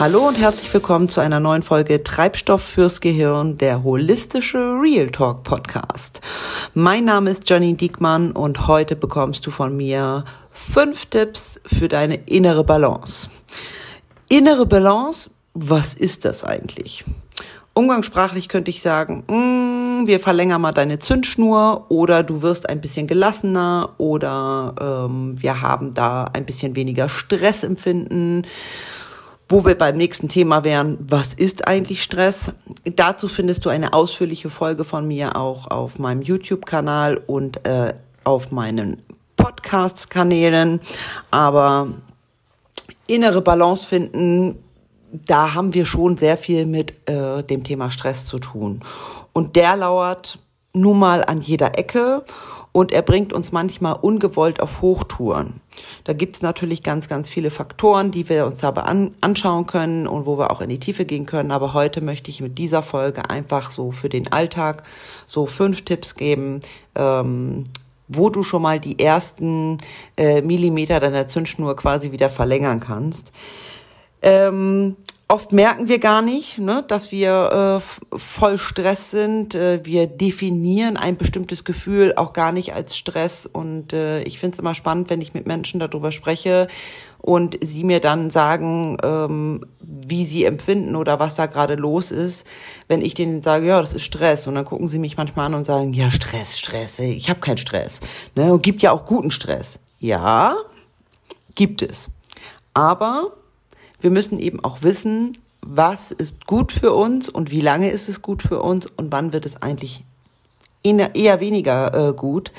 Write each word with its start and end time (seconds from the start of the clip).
Hallo 0.00 0.26
und 0.26 0.38
herzlich 0.38 0.72
willkommen 0.72 1.10
zu 1.10 1.20
einer 1.20 1.40
neuen 1.40 1.60
Folge 1.60 2.02
Treibstoff 2.02 2.62
fürs 2.62 3.02
Gehirn, 3.02 3.58
der 3.58 3.84
holistische 3.84 4.78
Real 4.80 5.10
Talk 5.10 5.42
Podcast. 5.42 6.22
Mein 6.72 7.04
Name 7.04 7.28
ist 7.28 7.50
Janine 7.50 7.76
Diekmann 7.76 8.32
und 8.32 8.66
heute 8.66 8.96
bekommst 8.96 9.46
du 9.46 9.50
von 9.50 9.76
mir 9.76 10.24
fünf 10.52 11.04
Tipps 11.04 11.60
für 11.66 11.88
deine 11.88 12.14
innere 12.14 12.64
Balance. 12.64 13.28
Innere 14.30 14.64
Balance, 14.64 15.28
was 15.52 15.92
ist 15.92 16.24
das 16.24 16.44
eigentlich? 16.44 17.04
Umgangssprachlich 17.74 18.48
könnte 18.48 18.70
ich 18.70 18.80
sagen, 18.80 19.24
mm, 19.26 20.06
wir 20.06 20.18
verlängern 20.18 20.62
mal 20.62 20.72
deine 20.72 20.98
Zündschnur 20.98 21.90
oder 21.90 22.22
du 22.22 22.40
wirst 22.40 22.70
ein 22.70 22.80
bisschen 22.80 23.06
gelassener 23.06 23.90
oder 23.98 24.74
ähm, 24.80 25.34
wir 25.36 25.60
haben 25.60 25.92
da 25.92 26.24
ein 26.24 26.46
bisschen 26.46 26.74
weniger 26.74 27.10
Stressempfinden 27.10 28.46
wo 29.50 29.64
wir 29.66 29.76
beim 29.76 29.96
nächsten 29.96 30.28
Thema 30.28 30.62
wären, 30.62 30.96
was 31.00 31.34
ist 31.34 31.66
eigentlich 31.66 32.04
Stress? 32.04 32.52
Dazu 32.84 33.26
findest 33.26 33.64
du 33.64 33.68
eine 33.68 33.92
ausführliche 33.92 34.48
Folge 34.48 34.84
von 34.84 35.06
mir 35.08 35.36
auch 35.36 35.66
auf 35.66 35.98
meinem 35.98 36.22
YouTube-Kanal 36.22 37.16
und 37.16 37.66
äh, 37.66 37.94
auf 38.22 38.52
meinen 38.52 39.02
Podcast-Kanälen. 39.36 40.80
Aber 41.32 41.88
innere 43.08 43.42
Balance 43.42 43.88
finden, 43.88 44.62
da 45.12 45.52
haben 45.54 45.74
wir 45.74 45.84
schon 45.84 46.16
sehr 46.16 46.36
viel 46.36 46.64
mit 46.64 47.08
äh, 47.08 47.42
dem 47.42 47.64
Thema 47.64 47.90
Stress 47.90 48.26
zu 48.26 48.38
tun. 48.38 48.82
Und 49.32 49.56
der 49.56 49.76
lauert 49.76 50.38
nun 50.72 51.00
mal 51.00 51.24
an 51.24 51.40
jeder 51.40 51.76
Ecke 51.76 52.22
und 52.72 52.92
er 52.92 53.02
bringt 53.02 53.32
uns 53.32 53.52
manchmal 53.52 53.94
ungewollt 54.00 54.60
auf 54.60 54.80
Hochtouren. 54.80 55.60
Da 56.04 56.12
gibt's 56.12 56.42
natürlich 56.42 56.82
ganz, 56.82 57.08
ganz 57.08 57.28
viele 57.28 57.50
Faktoren, 57.50 58.10
die 58.10 58.28
wir 58.28 58.46
uns 58.46 58.60
dabei 58.60 58.82
an, 58.82 59.14
anschauen 59.20 59.66
können 59.66 60.06
und 60.06 60.26
wo 60.26 60.38
wir 60.38 60.50
auch 60.50 60.60
in 60.60 60.68
die 60.68 60.78
Tiefe 60.78 61.04
gehen 61.04 61.26
können. 61.26 61.50
Aber 61.50 61.74
heute 61.74 62.00
möchte 62.00 62.30
ich 62.30 62.40
mit 62.40 62.58
dieser 62.58 62.82
Folge 62.82 63.28
einfach 63.28 63.70
so 63.70 63.90
für 63.90 64.08
den 64.08 64.32
Alltag 64.32 64.84
so 65.26 65.46
fünf 65.46 65.82
Tipps 65.82 66.14
geben, 66.14 66.60
ähm, 66.94 67.64
wo 68.06 68.30
du 68.30 68.42
schon 68.42 68.62
mal 68.62 68.78
die 68.78 68.98
ersten 68.98 69.78
äh, 70.16 70.42
Millimeter 70.42 71.00
deiner 71.00 71.26
Zündschnur 71.26 71.76
quasi 71.76 72.12
wieder 72.12 72.30
verlängern 72.30 72.80
kannst. 72.80 73.32
Ähm, 74.22 74.96
oft 75.30 75.52
merken 75.52 75.88
wir 75.88 76.00
gar 76.00 76.22
nicht, 76.22 76.58
ne, 76.58 76.84
dass 76.86 77.12
wir 77.12 77.80
äh, 77.80 78.18
voll 78.18 78.58
Stress 78.58 79.10
sind. 79.10 79.54
Äh, 79.54 79.84
wir 79.84 80.06
definieren 80.06 80.96
ein 80.96 81.16
bestimmtes 81.16 81.64
Gefühl 81.64 82.14
auch 82.16 82.32
gar 82.32 82.52
nicht 82.52 82.74
als 82.74 82.96
Stress. 82.96 83.46
Und 83.46 83.92
äh, 83.92 84.22
ich 84.22 84.40
finde 84.40 84.54
es 84.54 84.58
immer 84.58 84.74
spannend, 84.74 85.08
wenn 85.08 85.20
ich 85.20 85.32
mit 85.32 85.46
Menschen 85.46 85.78
darüber 85.78 86.10
spreche 86.10 86.66
und 87.18 87.56
sie 87.62 87.84
mir 87.84 88.00
dann 88.00 88.30
sagen, 88.30 88.96
ähm, 89.04 89.66
wie 89.80 90.24
sie 90.24 90.44
empfinden 90.44 90.96
oder 90.96 91.20
was 91.20 91.36
da 91.36 91.46
gerade 91.46 91.76
los 91.76 92.10
ist. 92.10 92.44
Wenn 92.88 93.00
ich 93.00 93.14
denen 93.14 93.42
sage, 93.42 93.66
ja, 93.66 93.80
das 93.80 93.94
ist 93.94 94.02
Stress. 94.02 94.48
Und 94.48 94.56
dann 94.56 94.64
gucken 94.64 94.88
sie 94.88 94.98
mich 94.98 95.16
manchmal 95.16 95.46
an 95.46 95.54
und 95.54 95.64
sagen, 95.64 95.92
ja, 95.92 96.10
Stress, 96.10 96.58
Stress, 96.58 96.98
ich 96.98 97.30
habe 97.30 97.40
keinen 97.40 97.58
Stress. 97.58 98.00
Ne, 98.34 98.52
und 98.52 98.62
gibt 98.62 98.82
ja 98.82 98.90
auch 98.90 99.06
guten 99.06 99.30
Stress. 99.30 99.78
Ja, 100.00 100.56
gibt 101.54 101.82
es. 101.82 102.08
Aber 102.74 103.32
wir 104.00 104.10
müssen 104.10 104.38
eben 104.38 104.62
auch 104.62 104.82
wissen, 104.82 105.38
was 105.62 106.10
ist 106.10 106.46
gut 106.46 106.72
für 106.72 106.92
uns 106.92 107.28
und 107.28 107.50
wie 107.50 107.60
lange 107.60 107.90
ist 107.90 108.08
es 108.08 108.22
gut 108.22 108.42
für 108.42 108.62
uns 108.62 108.86
und 108.86 109.12
wann 109.12 109.32
wird 109.32 109.46
es 109.46 109.60
eigentlich 109.60 110.04
eher 110.82 111.40
weniger 111.40 112.08
äh, 112.08 112.12
gut. 112.14 112.52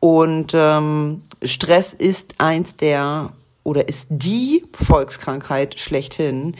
Und 0.00 0.52
ähm, 0.54 1.22
Stress 1.42 1.92
ist 1.92 2.36
eins 2.38 2.76
der 2.76 3.32
oder 3.64 3.88
ist 3.88 4.08
die 4.10 4.64
Volkskrankheit 4.72 5.78
schlechthin. 5.78 6.56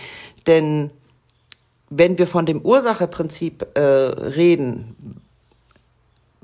Denn 0.47 0.91
wenn 1.89 2.19
wir 2.19 2.27
von 2.27 2.45
dem 2.45 2.61
Ursacheprinzip 2.61 3.67
äh, 3.75 3.81
reden, 3.81 5.23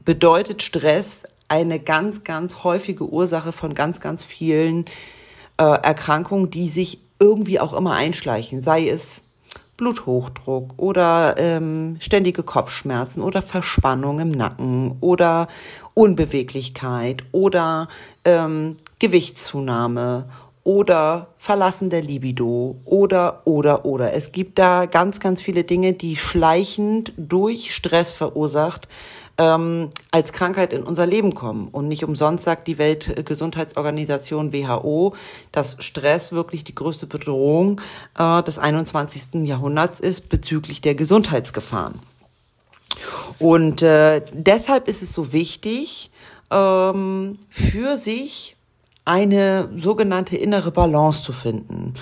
bedeutet 0.05 0.63
Stress 0.63 1.25
eine 1.49 1.79
ganz, 1.81 2.25
ganz 2.25 2.65
häufige 2.65 3.05
Ursache 3.05 3.53
von 3.53 3.75
ganz, 3.75 4.01
ganz 4.01 4.25
vielen 4.25 4.87
äh, 5.59 5.65
Erkrankungen, 5.65 6.51
die 6.51 6.69
sich 6.69 7.01
irgendwie 7.25 7.59
auch 7.59 7.73
immer 7.73 7.95
einschleichen, 7.95 8.63
sei 8.63 8.89
es 8.89 9.25
Bluthochdruck 9.77 10.75
oder 10.77 11.35
ähm, 11.39 11.97
ständige 11.99 12.43
Kopfschmerzen 12.43 13.23
oder 13.23 13.43
Verspannung 13.43 14.21
im 14.21 14.31
Nacken 14.31 14.97
oder 15.01 15.49
Unbeweglichkeit 15.95 17.25
oder 17.33 17.89
ähm, 18.25 18.77
Gewichtszunahme 18.99 20.27
oder 20.65 21.29
Verlassen 21.37 21.91
der 21.91 22.03
Libido 22.03 22.77
oder 22.87 23.43
oder 23.45 23.85
oder. 23.85 24.15
Es 24.15 24.33
gibt 24.33 24.59
da 24.59 24.87
ganz, 24.87 25.21
ganz 25.21 25.43
viele 25.43 25.63
Dinge, 25.65 25.93
die 25.93 26.17
schleichend 26.17 27.13
durch 27.17 27.75
Stress 27.75 28.13
verursacht 28.13 28.89
ähm, 29.37 29.91
als 30.11 30.33
Krankheit 30.33 30.73
in 30.73 30.83
unser 30.83 31.07
Leben 31.07 31.35
kommen. 31.35 31.69
Und 31.69 31.89
nicht 31.89 32.05
umsonst 32.05 32.45
sagt 32.45 32.67
die 32.67 32.79
Weltgesundheitsorganisation 32.79 34.53
WHO, 34.53 35.15
dass 35.53 35.77
Stress 35.81 36.33
wirklich 36.33 36.65
die 36.65 36.75
größte 36.75 37.07
Bedrohung 37.07 37.81
äh, 38.19 38.43
des 38.43 38.59
21. 38.59 39.47
Jahrhunderts 39.47 40.01
ist 40.01 40.29
bezüglich 40.29 40.81
der 40.81 40.95
Gesundheitsgefahren. 40.95 42.01
Und 43.39 43.83
äh, 43.83 44.23
deshalb 44.33 44.89
ist 44.89 45.03
es 45.03 45.13
so 45.13 45.33
wichtig, 45.33 46.11
ähm, 46.51 47.39
für 47.51 47.99
sich 47.99 48.57
eine 49.05 49.69
sogenannte 49.77 50.37
innere 50.37 50.71
Balance 50.71 51.23
zu 51.23 51.33
finden. 51.33 51.95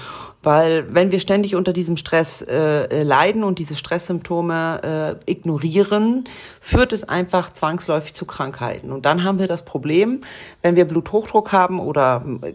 Weil 0.45 0.93
wenn 0.93 1.13
wir 1.13 1.21
ständig 1.21 1.55
unter 1.55 1.73
diesem 1.73 1.97
Stress 1.97 2.43
äh, 2.43 2.85
äh, 2.85 3.03
leiden 3.05 3.45
und 3.45 3.61
diese 3.61 3.77
Stresssymptome 3.77 5.19
äh, 5.27 5.31
ignorieren, 5.31 6.25
führt 6.61 6.93
es 6.93 7.09
einfach 7.09 7.53
zwangsläufig 7.53 8.13
zu 8.13 8.25
Krankheiten. 8.25 8.91
Und 8.91 9.07
dann 9.07 9.23
haben 9.23 9.39
wir 9.39 9.47
das 9.47 9.65
Problem, 9.65 10.23
wenn 10.63 10.75
wir 10.75 10.85
Bluthochdruck 10.85 11.53
haben 11.53 11.79
oder 11.79 12.25
äh, 12.43 12.55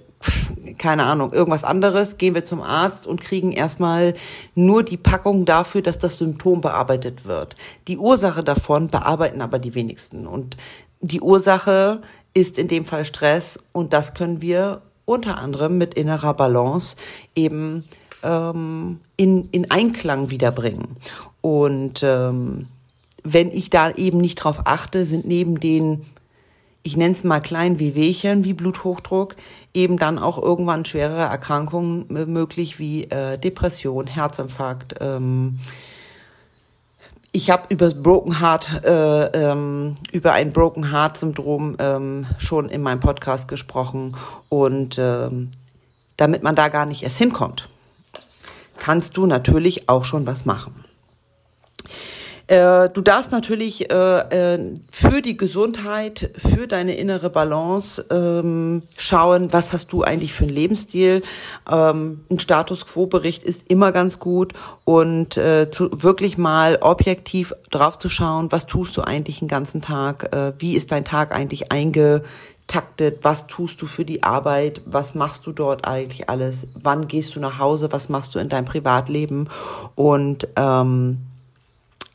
keine 0.77 1.03
Ahnung, 1.03 1.31
irgendwas 1.31 1.63
anderes, 1.63 2.17
gehen 2.17 2.35
wir 2.35 2.43
zum 2.43 2.61
Arzt 2.61 3.07
und 3.07 3.21
kriegen 3.21 3.51
erstmal 3.51 4.15
nur 4.55 4.83
die 4.83 4.97
Packung 4.97 5.45
dafür, 5.45 5.81
dass 5.81 5.99
das 5.99 6.17
Symptom 6.17 6.59
bearbeitet 6.59 7.25
wird. 7.25 7.55
Die 7.87 7.97
Ursache 7.97 8.43
davon 8.43 8.89
bearbeiten 8.89 9.41
aber 9.41 9.59
die 9.59 9.75
wenigsten. 9.75 10.27
Und 10.27 10.57
die 11.01 11.21
Ursache 11.21 12.01
ist 12.33 12.57
in 12.57 12.67
dem 12.67 12.85
Fall 12.85 13.05
Stress 13.05 13.59
und 13.71 13.93
das 13.93 14.13
können 14.13 14.41
wir 14.41 14.81
unter 15.05 15.37
anderem 15.37 15.77
mit 15.77 15.93
innerer 15.93 16.33
Balance 16.33 16.97
eben 17.35 17.85
ähm, 18.23 18.99
in, 19.15 19.49
in 19.51 19.71
Einklang 19.71 20.29
wiederbringen. 20.29 20.97
Und 21.41 22.03
ähm, 22.03 22.67
wenn 23.23 23.51
ich 23.51 23.69
da 23.69 23.91
eben 23.91 24.19
nicht 24.19 24.35
drauf 24.35 24.61
achte, 24.65 25.05
sind 25.05 25.25
neben 25.25 25.59
den, 25.59 26.05
ich 26.83 26.97
nenne 26.97 27.13
es 27.13 27.23
mal 27.23 27.39
kleinen 27.39 27.79
Wehwehchen 27.79 28.43
wie 28.43 28.53
Bluthochdruck, 28.53 29.35
eben 29.73 29.97
dann 29.97 30.19
auch 30.19 30.41
irgendwann 30.41 30.85
schwerere 30.85 31.23
Erkrankungen 31.23 32.05
möglich 32.09 32.79
wie 32.79 33.05
äh, 33.05 33.37
Depression, 33.37 34.07
Herzinfarkt, 34.07 34.95
ähm, 34.99 35.59
ich 37.31 37.49
habe 37.49 37.65
über 37.69 37.89
Broken 37.89 38.39
Heart, 38.39 38.83
äh, 38.83 39.25
ähm, 39.51 39.95
über 40.11 40.33
ein 40.33 40.51
Broken 40.53 40.91
Heart 40.91 41.17
Syndrom 41.17 41.75
ähm, 41.79 42.25
schon 42.37 42.69
in 42.69 42.81
meinem 42.81 42.99
Podcast 42.99 43.47
gesprochen 43.47 44.15
und 44.49 44.97
ähm, 44.97 45.51
damit 46.15 46.41
man 46.41 46.55
da 46.55 46.67
gar 46.69 46.85
nicht 46.85 47.03
erst 47.03 47.17
hinkommt, 47.17 47.69
kannst 48.79 49.17
du 49.17 49.25
natürlich 49.25 49.87
auch 49.89 50.03
schon 50.03 50.25
was 50.25 50.45
machen. 50.45 50.83
Äh, 52.47 52.89
du 52.89 53.01
darfst 53.01 53.33
natürlich 53.33 53.91
äh, 53.91 54.55
äh, 54.55 54.79
für 54.89 55.21
die 55.21 55.35
Gesundheit, 55.35 56.31
für 56.37 56.67
deine 56.67 56.95
innere 56.95 57.29
Balance 57.29 58.05
ähm, 58.09 58.83
schauen, 58.97 59.51
was 59.51 59.73
hast 59.73 59.91
du 59.91 60.03
eigentlich 60.03 60.33
für 60.33 60.45
einen 60.45 60.53
Lebensstil. 60.53 61.23
Ähm, 61.69 62.21
ein 62.31 62.39
Status 62.39 62.85
Quo-Bericht 62.85 63.43
ist 63.43 63.69
immer 63.69 63.91
ganz 63.91 64.19
gut 64.19 64.53
und 64.85 65.35
äh, 65.35 65.69
zu, 65.69 65.89
wirklich 65.91 66.37
mal 66.37 66.77
objektiv 66.79 67.53
drauf 67.69 67.99
zu 67.99 68.07
schauen, 68.07 68.49
was 68.51 68.65
tust 68.65 68.95
du 68.95 69.01
eigentlich 69.01 69.39
den 69.39 69.49
ganzen 69.49 69.81
Tag, 69.81 70.29
wie 70.59 70.75
ist 70.75 70.91
dein 70.91 71.03
Tag 71.03 71.33
eigentlich 71.33 71.71
eingetaktet, 71.71 73.19
was 73.23 73.47
tust 73.47 73.81
du 73.81 73.85
für 73.85 74.05
die 74.05 74.23
Arbeit, 74.23 74.81
was 74.85 75.15
machst 75.15 75.45
du 75.47 75.51
dort 75.51 75.85
eigentlich 75.85 76.29
alles, 76.29 76.67
wann 76.73 77.07
gehst 77.07 77.35
du 77.35 77.39
nach 77.39 77.59
Hause, 77.59 77.91
was 77.91 78.09
machst 78.09 78.35
du 78.35 78.39
in 78.39 78.49
deinem 78.49 78.65
Privatleben 78.65 79.49
und 79.95 80.47
ähm, 80.55 81.17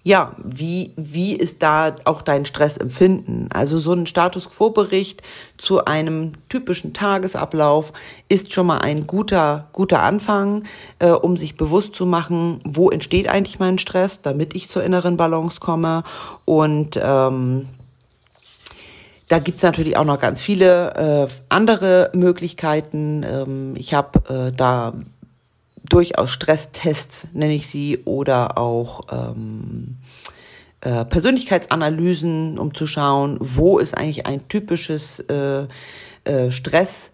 ja, 0.05 0.35
wie, 0.43 0.93
wie 0.97 1.35
ist 1.35 1.63
da 1.63 1.95
auch 2.05 2.23
dein 2.23 2.45
Stressempfinden? 2.45 3.51
Also 3.53 3.79
so 3.79 3.93
ein 3.93 4.07
Status 4.07 4.51
Quo-Bericht 4.51 5.23
zu 5.59 5.85
einem 5.85 6.33
typischen 6.49 6.93
Tagesablauf 6.93 7.93
ist 8.29 8.53
schon 8.53 8.67
mal 8.67 8.79
ein 8.79 9.07
guter, 9.07 9.69
guter 9.73 10.03
Anfang, 10.03 10.65
äh, 10.99 11.11
um 11.11 11.37
sich 11.37 11.55
bewusst 11.55 11.95
zu 11.95 12.05
machen, 12.05 12.59
wo 12.65 12.91
entsteht 12.91 13.29
eigentlich 13.29 13.61
mein 13.61 13.79
Stress, 13.79 14.23
damit 14.23 14.57
ich 14.57 14.69
zur 14.69 14.83
inneren 14.83 15.17
Balance 15.17 15.61
komme. 15.61 16.03
Und 16.45 16.99
ähm, 17.01 17.69
da 19.29 19.39
gibt's 19.39 19.63
natürlich 19.63 19.97
auch 19.97 20.05
noch 20.05 20.19
ganz 20.19 20.41
viele 20.41 21.29
äh, 21.29 21.33
andere 21.49 22.11
Möglichkeiten. 22.13 23.23
Ähm, 23.25 23.75
ich 23.77 23.95
habe 23.95 24.49
äh, 24.49 24.53
da 24.53 24.95
durchaus 25.93 26.31
Stresstests, 26.31 27.27
nenne 27.33 27.55
ich 27.55 27.67
sie, 27.67 27.99
oder 28.05 28.57
auch 28.57 29.03
ähm, 29.13 29.99
äh, 30.81 31.05
Persönlichkeitsanalysen, 31.05 32.59
um 32.59 32.75
zu 32.75 32.87
schauen, 32.87 33.37
wo 33.41 33.79
ist 33.79 33.97
eigentlich 33.97 34.25
ein 34.27 34.49
typisches 34.49 35.21
äh, 35.21 35.67
äh, 36.25 36.51
Stressthema, 36.51 37.11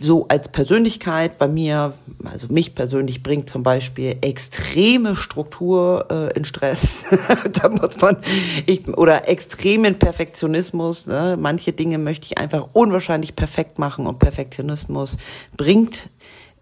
so 0.00 0.28
als 0.28 0.48
Persönlichkeit 0.48 1.36
bei 1.36 1.48
mir, 1.48 1.94
also 2.24 2.46
mich 2.48 2.76
persönlich 2.76 3.24
bringt 3.24 3.50
zum 3.50 3.64
Beispiel 3.64 4.16
extreme 4.20 5.16
Struktur 5.16 6.06
äh, 6.10 6.36
in 6.36 6.44
Stress. 6.44 7.04
da 7.52 7.68
muss 7.68 8.00
man, 8.00 8.18
ich, 8.66 8.86
oder 8.88 9.28
extremen 9.28 9.98
Perfektionismus. 9.98 11.06
Ne? 11.06 11.36
Manche 11.40 11.72
Dinge 11.72 11.98
möchte 11.98 12.26
ich 12.26 12.38
einfach 12.38 12.68
unwahrscheinlich 12.72 13.34
perfekt 13.34 13.80
machen 13.80 14.06
und 14.06 14.20
Perfektionismus 14.20 15.16
bringt 15.56 16.08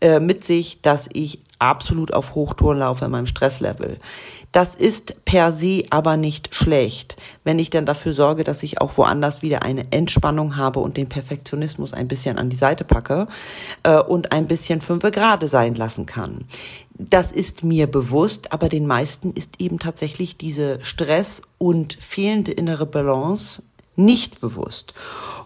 äh, 0.00 0.18
mit 0.18 0.44
sich, 0.44 0.80
dass 0.80 1.10
ich 1.12 1.40
absolut 1.62 2.12
auf 2.12 2.34
Hochtouren 2.34 2.78
laufe 2.78 3.04
in 3.04 3.10
meinem 3.10 3.26
Stresslevel. 3.26 3.98
Das 4.50 4.74
ist 4.74 5.24
per 5.24 5.50
se 5.50 5.84
aber 5.88 6.18
nicht 6.18 6.54
schlecht, 6.54 7.16
wenn 7.42 7.58
ich 7.58 7.70
dann 7.70 7.86
dafür 7.86 8.12
sorge, 8.12 8.44
dass 8.44 8.62
ich 8.62 8.80
auch 8.80 8.98
woanders 8.98 9.40
wieder 9.40 9.62
eine 9.62 9.90
Entspannung 9.92 10.56
habe 10.56 10.80
und 10.80 10.98
den 10.98 11.08
Perfektionismus 11.08 11.94
ein 11.94 12.08
bisschen 12.08 12.38
an 12.38 12.50
die 12.50 12.56
Seite 12.56 12.84
packe 12.84 13.28
äh, 13.82 13.98
und 13.98 14.32
ein 14.32 14.46
bisschen 14.46 14.82
fünfe 14.82 15.10
gerade 15.10 15.48
sein 15.48 15.74
lassen 15.74 16.04
kann. 16.04 16.44
Das 16.98 17.32
ist 17.32 17.64
mir 17.64 17.86
bewusst, 17.86 18.52
aber 18.52 18.68
den 18.68 18.86
meisten 18.86 19.32
ist 19.32 19.60
eben 19.60 19.78
tatsächlich 19.78 20.36
diese 20.36 20.84
Stress 20.84 21.42
und 21.56 21.94
fehlende 21.94 22.52
innere 22.52 22.84
Balance 22.84 23.62
nicht 23.96 24.40
bewusst. 24.40 24.92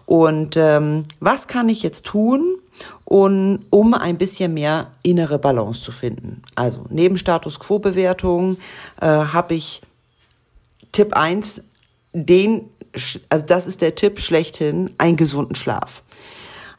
Und 0.05 0.57
ähm, 0.57 1.03
was 1.19 1.47
kann 1.47 1.69
ich 1.69 1.83
jetzt 1.83 2.05
tun? 2.05 2.57
Und 3.05 3.65
um 3.69 3.93
ein 3.93 4.17
bisschen 4.17 4.53
mehr 4.53 4.91
innere 5.03 5.39
Balance 5.39 5.83
zu 5.83 5.91
finden. 5.91 6.41
Also 6.55 6.85
neben 6.89 7.17
Status 7.17 7.59
Quo-Bewertung 7.59 8.57
äh, 9.01 9.05
habe 9.05 9.55
ich 9.55 9.81
Tipp 10.91 11.13
1, 11.13 11.61
den, 12.13 12.69
also 13.29 13.45
das 13.45 13.67
ist 13.67 13.81
der 13.81 13.95
Tipp 13.95 14.19
schlechthin, 14.19 14.91
einen 14.97 15.17
gesunden 15.17 15.55
Schlaf. 15.55 16.03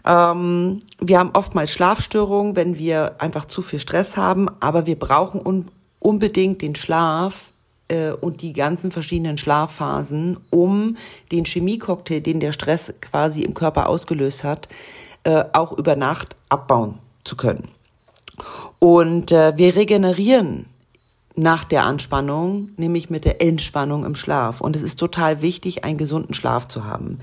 Ähm, 0.05 0.83
wir 1.01 1.19
haben 1.19 1.31
oftmals 1.35 1.73
Schlafstörungen, 1.73 2.57
wenn 2.57 2.79
wir 2.79 3.21
einfach 3.21 3.45
zu 3.45 3.63
viel 3.63 3.79
Stress 3.79 4.17
haben, 4.17 4.49
aber 4.61 4.87
wir 4.87 4.99
brauchen 4.99 5.41
un 5.41 5.67
unbedingt 6.01 6.63
den 6.63 6.77
Schlaf 6.77 7.53
äh, 7.89 8.13
und 8.13 8.43
die 8.43 8.53
ganzen 8.53 8.91
verschiedenen 8.91 9.37
Schlafphasen, 9.37 10.39
um 10.51 10.97
den 11.33 11.45
Chemiecocktail, 11.45 12.21
den 12.21 12.39
der 12.39 12.53
Stress 12.53 12.95
quasi 13.01 13.43
im 13.43 13.55
Körper 13.55 13.89
ausgelöst 13.89 14.45
hat, 14.45 14.69
äh, 15.25 15.45
auch 15.53 15.73
über 15.73 15.97
Nacht 15.97 16.37
abbauen 16.49 16.99
zu 17.25 17.37
können. 17.37 17.69
Und 18.79 19.33
äh, 19.33 19.57
wir 19.57 19.75
regenerieren 19.77 20.67
nach 21.35 21.65
der 21.65 21.85
Anspannung, 21.85 22.71
nämlich 22.77 23.11
mit 23.11 23.25
der 23.25 23.41
Entspannung 23.41 24.05
im 24.05 24.15
Schlaf. 24.15 24.61
Und 24.61 24.77
es 24.77 24.83
ist 24.83 24.99
total 24.99 25.41
wichtig, 25.41 25.85
einen 25.85 25.99
gesunden 25.99 26.35
Schlaf 26.35 26.67
zu 26.69 26.85
haben. 26.85 27.21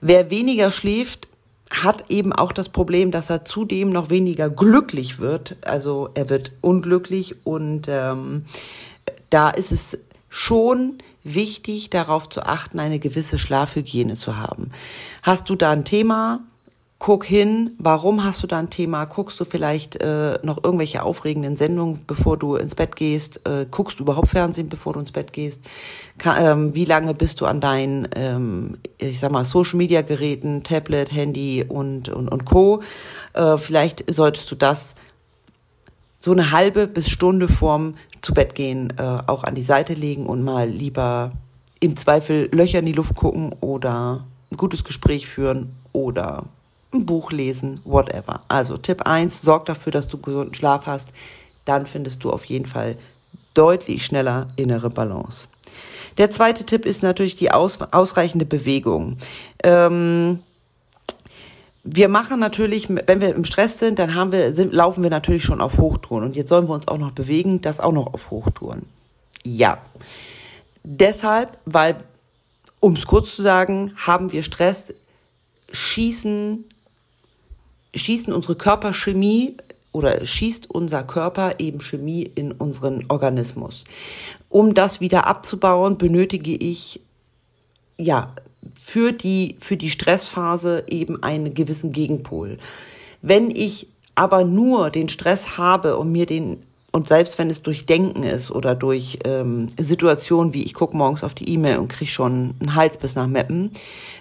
Wer 0.00 0.30
weniger 0.30 0.70
schläft, 0.70 1.28
hat 1.70 2.10
eben 2.10 2.32
auch 2.32 2.52
das 2.52 2.68
Problem, 2.68 3.10
dass 3.10 3.30
er 3.30 3.44
zudem 3.44 3.90
noch 3.90 4.10
weniger 4.10 4.50
glücklich 4.50 5.18
wird. 5.18 5.56
Also 5.62 6.10
er 6.14 6.28
wird 6.28 6.52
unglücklich 6.60 7.36
und 7.44 7.88
ähm, 7.88 8.44
da 9.30 9.50
ist 9.50 9.72
es 9.72 9.98
schon 10.28 10.98
wichtig, 11.24 11.90
darauf 11.90 12.28
zu 12.28 12.44
achten, 12.44 12.78
eine 12.78 12.98
gewisse 12.98 13.38
Schlafhygiene 13.38 14.16
zu 14.16 14.36
haben. 14.36 14.70
Hast 15.22 15.48
du 15.48 15.56
da 15.56 15.70
ein 15.70 15.84
Thema? 15.84 16.40
Guck 17.04 17.24
hin, 17.24 17.72
warum 17.80 18.22
hast 18.22 18.44
du 18.44 18.46
da 18.46 18.60
ein 18.60 18.70
Thema? 18.70 19.06
Guckst 19.06 19.40
du 19.40 19.44
vielleicht 19.44 19.96
äh, 19.96 20.38
noch 20.44 20.62
irgendwelche 20.62 21.02
aufregenden 21.02 21.56
Sendungen, 21.56 22.04
bevor 22.06 22.36
du 22.36 22.54
ins 22.54 22.76
Bett 22.76 22.94
gehst? 22.94 23.40
Äh, 23.44 23.66
guckst 23.68 23.98
du 23.98 24.04
überhaupt 24.04 24.28
Fernsehen, 24.28 24.68
bevor 24.68 24.92
du 24.92 25.00
ins 25.00 25.10
Bett 25.10 25.32
gehst? 25.32 25.64
Ka 26.16 26.38
ähm, 26.52 26.76
wie 26.76 26.84
lange 26.84 27.12
bist 27.12 27.40
du 27.40 27.46
an 27.46 27.58
deinen, 27.58 28.06
ähm, 28.14 28.78
ich 28.98 29.18
sag 29.18 29.32
mal, 29.32 29.44
Social-Media-Geräten, 29.44 30.62
Tablet, 30.62 31.10
Handy 31.10 31.64
und, 31.68 32.08
und, 32.08 32.28
und 32.28 32.44
Co.? 32.44 32.84
Äh, 33.32 33.58
vielleicht 33.58 34.04
solltest 34.08 34.48
du 34.52 34.54
das 34.54 34.94
so 36.20 36.30
eine 36.30 36.52
halbe 36.52 36.86
bis 36.86 37.10
Stunde 37.10 37.48
vorm 37.48 37.96
zu 38.20 38.32
Bett 38.32 38.54
gehen 38.54 38.92
äh, 38.96 39.02
auch 39.26 39.42
an 39.42 39.56
die 39.56 39.62
Seite 39.62 39.94
legen 39.94 40.26
und 40.26 40.44
mal 40.44 40.68
lieber 40.68 41.32
im 41.80 41.96
Zweifel 41.96 42.48
Löcher 42.52 42.78
in 42.78 42.86
die 42.86 42.92
Luft 42.92 43.16
gucken 43.16 43.56
oder 43.60 44.24
ein 44.52 44.56
gutes 44.56 44.84
Gespräch 44.84 45.26
führen 45.26 45.74
oder 45.90 46.44
ein 46.92 47.06
Buch 47.06 47.32
lesen, 47.32 47.80
whatever. 47.84 48.42
Also 48.48 48.76
Tipp 48.76 49.02
1, 49.02 49.42
sorg 49.42 49.66
dafür, 49.66 49.92
dass 49.92 50.08
du 50.08 50.18
gesunden 50.18 50.54
Schlaf 50.54 50.86
hast. 50.86 51.10
Dann 51.64 51.86
findest 51.86 52.24
du 52.24 52.30
auf 52.30 52.44
jeden 52.44 52.66
Fall 52.66 52.96
deutlich 53.54 54.04
schneller 54.04 54.48
innere 54.56 54.90
Balance. 54.90 55.48
Der 56.18 56.30
zweite 56.30 56.64
Tipp 56.64 56.84
ist 56.84 57.02
natürlich 57.02 57.36
die 57.36 57.50
aus, 57.50 57.78
ausreichende 57.90 58.44
Bewegung. 58.44 59.16
Ähm, 59.62 60.40
wir 61.84 62.08
machen 62.08 62.38
natürlich, 62.38 62.88
wenn 62.88 63.20
wir 63.20 63.34
im 63.34 63.44
Stress 63.44 63.78
sind, 63.78 63.98
dann 63.98 64.14
haben 64.14 64.30
wir, 64.30 64.54
sind, 64.54 64.72
laufen 64.72 65.02
wir 65.02 65.10
natürlich 65.10 65.42
schon 65.42 65.60
auf 65.60 65.78
Hochtouren. 65.78 66.24
Und 66.24 66.36
jetzt 66.36 66.48
sollen 66.48 66.68
wir 66.68 66.74
uns 66.74 66.86
auch 66.88 66.98
noch 66.98 67.12
bewegen, 67.12 67.60
das 67.60 67.80
auch 67.80 67.92
noch 67.92 68.12
auf 68.14 68.30
Hochtouren. 68.30 68.86
Ja. 69.44 69.78
Deshalb, 70.84 71.58
weil, 71.64 71.96
um 72.78 72.92
es 72.92 73.06
kurz 73.06 73.34
zu 73.34 73.42
sagen, 73.42 73.94
haben 73.96 74.32
wir 74.32 74.42
Stress, 74.42 74.94
schießen 75.72 76.64
schießen 77.94 78.32
unsere 78.32 78.56
Körperchemie 78.56 79.56
oder 79.92 80.24
schießt 80.24 80.70
unser 80.70 81.02
Körper 81.02 81.58
eben 81.58 81.80
Chemie 81.80 82.30
in 82.34 82.52
unseren 82.52 83.04
Organismus. 83.08 83.84
Um 84.48 84.74
das 84.74 85.00
wieder 85.00 85.26
abzubauen, 85.26 85.98
benötige 85.98 86.54
ich 86.54 87.00
ja 87.98 88.34
für 88.80 89.12
die 89.12 89.56
für 89.60 89.76
die 89.76 89.90
Stressphase 89.90 90.84
eben 90.88 91.22
einen 91.22 91.54
gewissen 91.54 91.92
Gegenpol. 91.92 92.58
Wenn 93.20 93.50
ich 93.50 93.86
aber 94.14 94.44
nur 94.44 94.90
den 94.90 95.08
Stress 95.08 95.56
habe 95.56 95.96
und 95.96 96.12
mir 96.12 96.26
den 96.26 96.58
und 96.94 97.08
selbst 97.08 97.38
wenn 97.38 97.48
es 97.48 97.62
durch 97.62 97.86
Denken 97.86 98.22
ist 98.22 98.50
oder 98.50 98.74
durch 98.74 99.18
ähm, 99.24 99.68
Situationen 99.78 100.52
wie 100.52 100.62
ich 100.62 100.74
gucke 100.74 100.96
morgens 100.96 101.24
auf 101.24 101.32
die 101.32 101.48
E-Mail 101.48 101.78
und 101.78 101.88
kriege 101.88 102.10
schon 102.10 102.54
einen 102.60 102.74
Hals 102.74 102.98
bis 102.98 103.14
nach 103.14 103.26
Meppen, 103.26 103.70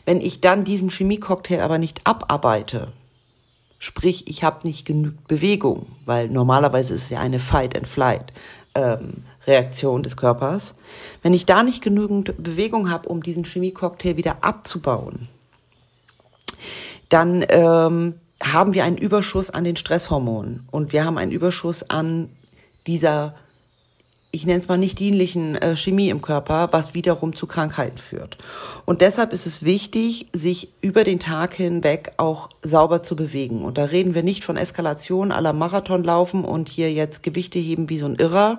wenn 0.05 0.21
ich 0.21 0.39
dann 0.39 0.63
diesen 0.63 0.89
Chemiecocktail 0.89 1.59
aber 1.59 1.77
nicht 1.77 2.07
abarbeite, 2.07 2.87
Sprich, 3.83 4.27
ich 4.27 4.43
habe 4.43 4.67
nicht 4.67 4.85
genügend 4.85 5.27
Bewegung, 5.27 5.87
weil 6.05 6.29
normalerweise 6.29 6.93
ist 6.93 7.05
es 7.05 7.09
ja 7.09 7.19
eine 7.19 7.39
Fight-and-Flight. 7.39 8.31
Ähm, 8.75 9.23
des 9.47 10.17
Körpers. 10.17 10.75
Wenn 11.23 11.33
ich 11.33 11.47
da 11.47 11.63
nicht 11.63 11.81
genügend 11.81 12.41
Bewegung 12.41 12.91
habe, 12.91 13.09
um 13.09 13.23
diesen 13.23 13.43
Chemiecocktail 13.43 14.17
wieder 14.17 14.43
abzubauen, 14.43 15.29
dann 17.09 17.43
ähm, 17.49 18.13
haben 18.39 18.75
wir 18.75 18.83
einen 18.83 18.97
Überschuss 18.97 19.49
an 19.49 19.63
den 19.63 19.75
Stresshormonen 19.75 20.67
und 20.69 20.93
wir 20.93 21.03
haben 21.03 21.17
einen 21.17 21.31
Überschuss 21.31 21.89
an 21.89 22.29
dieser 22.85 23.33
ich 24.33 24.45
nenne 24.45 24.59
es 24.59 24.69
mal 24.69 24.77
nicht 24.77 24.97
dienlichen 24.99 25.55
äh, 25.55 25.75
Chemie 25.75 26.09
im 26.09 26.21
Körper, 26.21 26.69
was 26.71 26.93
wiederum 26.93 27.35
zu 27.35 27.47
Krankheiten 27.47 27.97
führt. 27.97 28.37
Und 28.85 29.01
deshalb 29.01 29.33
ist 29.33 29.45
es 29.45 29.63
wichtig, 29.63 30.27
sich 30.31 30.69
über 30.79 31.03
den 31.03 31.19
Tag 31.19 31.53
hinweg 31.53 32.13
auch 32.15 32.49
sauber 32.63 33.03
zu 33.03 33.17
bewegen. 33.17 33.65
Und 33.65 33.77
da 33.77 33.85
reden 33.85 34.15
wir 34.15 34.23
nicht 34.23 34.45
von 34.45 34.55
Eskalation 34.55 35.33
aller 35.33 35.51
Marathon 35.51 36.03
laufen 36.03 36.45
und 36.45 36.69
hier 36.69 36.93
jetzt 36.93 37.23
Gewichte 37.23 37.59
heben 37.59 37.89
wie 37.89 37.97
so 37.97 38.05
ein 38.05 38.15
Irrer, 38.15 38.57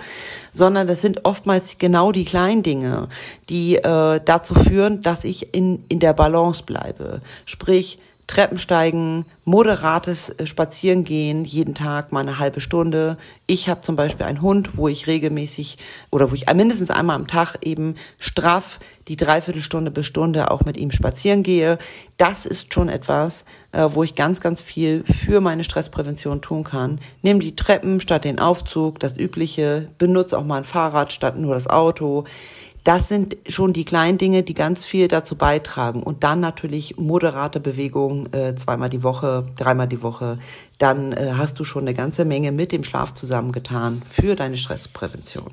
sondern 0.50 0.86
das 0.86 1.00
sind 1.00 1.24
oftmals 1.24 1.78
genau 1.78 2.12
die 2.12 2.26
kleinen 2.26 2.62
Dinge, 2.62 3.08
die 3.48 3.76
äh, 3.76 4.20
dazu 4.22 4.54
führen, 4.54 5.00
dass 5.00 5.24
ich 5.24 5.54
in, 5.54 5.84
in 5.88 6.00
der 6.00 6.12
Balance 6.12 6.64
bleibe. 6.64 7.22
Sprich, 7.46 7.98
Treppensteigen, 8.32 9.26
moderates 9.44 10.30
äh, 10.30 10.46
Spazierengehen, 10.46 11.44
jeden 11.44 11.74
Tag 11.74 12.12
mal 12.12 12.20
eine 12.20 12.38
halbe 12.38 12.62
Stunde. 12.62 13.18
Ich 13.46 13.68
habe 13.68 13.82
zum 13.82 13.94
Beispiel 13.94 14.24
einen 14.24 14.40
Hund, 14.40 14.70
wo 14.78 14.88
ich 14.88 15.06
regelmäßig 15.06 15.76
oder 16.10 16.30
wo 16.30 16.34
ich 16.34 16.50
mindestens 16.50 16.90
einmal 16.90 17.16
am 17.16 17.26
Tag 17.26 17.58
eben 17.60 17.96
straff 18.18 18.78
die 19.08 19.16
Dreiviertelstunde 19.16 19.90
bis 19.90 20.06
Stunde 20.06 20.50
auch 20.50 20.64
mit 20.64 20.78
ihm 20.78 20.92
spazieren 20.92 21.42
gehe. 21.42 21.78
Das 22.16 22.46
ist 22.46 22.72
schon 22.72 22.88
etwas, 22.88 23.44
äh, 23.72 23.86
wo 23.90 24.02
ich 24.02 24.14
ganz, 24.14 24.40
ganz 24.40 24.62
viel 24.62 25.04
für 25.04 25.42
meine 25.42 25.64
Stressprävention 25.64 26.40
tun 26.40 26.64
kann. 26.64 27.00
Nimm 27.20 27.38
die 27.38 27.54
Treppen 27.54 28.00
statt 28.00 28.24
den 28.24 28.38
Aufzug, 28.38 28.98
das 28.98 29.18
Übliche, 29.18 29.90
benutze 29.98 30.38
auch 30.38 30.44
mal 30.44 30.56
ein 30.56 30.64
Fahrrad 30.64 31.12
statt 31.12 31.36
nur 31.36 31.52
das 31.52 31.66
Auto. 31.66 32.24
Das 32.84 33.06
sind 33.08 33.36
schon 33.48 33.72
die 33.72 33.84
kleinen 33.84 34.18
Dinge, 34.18 34.42
die 34.42 34.54
ganz 34.54 34.84
viel 34.84 35.06
dazu 35.06 35.36
beitragen. 35.36 36.02
Und 36.02 36.24
dann 36.24 36.40
natürlich 36.40 36.96
moderate 36.96 37.60
Bewegung 37.60 38.32
äh, 38.32 38.54
zweimal 38.56 38.90
die 38.90 39.04
Woche, 39.04 39.46
dreimal 39.56 39.86
die 39.86 40.02
Woche. 40.02 40.38
Dann 40.78 41.12
äh, 41.12 41.34
hast 41.36 41.60
du 41.60 41.64
schon 41.64 41.82
eine 41.82 41.94
ganze 41.94 42.24
Menge 42.24 42.50
mit 42.50 42.72
dem 42.72 42.82
Schlaf 42.82 43.14
zusammengetan 43.14 44.02
für 44.10 44.34
deine 44.34 44.56
Stressprävention. 44.56 45.52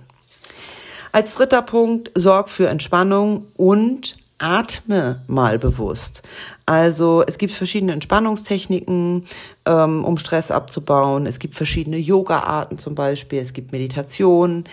Als 1.11 1.35
dritter 1.35 1.61
Punkt, 1.61 2.11
sorg 2.15 2.49
für 2.49 2.67
Entspannung 2.67 3.47
und 3.55 4.17
atme 4.39 5.21
mal 5.27 5.59
bewusst. 5.59 6.23
Also 6.65 7.23
es 7.25 7.37
gibt 7.37 7.51
verschiedene 7.51 7.93
Entspannungstechniken, 7.93 9.25
ähm, 9.65 10.05
um 10.05 10.17
Stress 10.17 10.49
abzubauen. 10.51 11.25
Es 11.25 11.39
gibt 11.39 11.55
verschiedene 11.55 11.97
Yoga-Arten 11.97 12.77
zum 12.77 12.95
Beispiel. 12.95 13.39
Es 13.39 13.53
gibt 13.53 13.71
Meditation, 13.71 14.63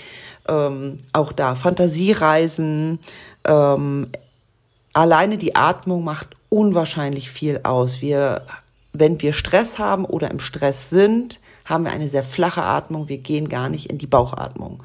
ähm, 0.48 0.98
auch 1.12 1.32
da 1.32 1.54
Fantasiereisen. 1.54 2.98
Ähm, 3.44 4.08
alleine 4.92 5.38
die 5.38 5.56
Atmung 5.56 6.04
macht 6.04 6.36
unwahrscheinlich 6.48 7.30
viel 7.30 7.60
aus. 7.62 8.00
Wir, 8.00 8.42
wenn 8.92 9.20
wir 9.20 9.32
Stress 9.32 9.78
haben 9.78 10.04
oder 10.04 10.30
im 10.30 10.40
Stress 10.40 10.90
sind, 10.90 11.40
haben 11.64 11.84
wir 11.84 11.92
eine 11.92 12.08
sehr 12.08 12.22
flache 12.22 12.62
Atmung. 12.62 13.08
Wir 13.08 13.18
gehen 13.18 13.48
gar 13.48 13.68
nicht 13.68 13.90
in 13.90 13.98
die 13.98 14.06
Bauchatmung. 14.06 14.82